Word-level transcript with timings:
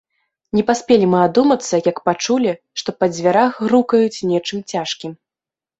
Не 0.59 0.63
паспелі 0.69 1.05
мы 1.11 1.19
адумацца, 1.27 1.81
як 1.91 2.01
пачулі, 2.09 2.51
што 2.83 2.89
па 3.01 3.13
дзвярах 3.15 3.51
грукаюць 3.69 4.23
нечым 4.35 4.67
цяжкім. 4.75 5.11